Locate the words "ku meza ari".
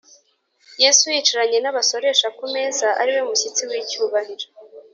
2.37-3.11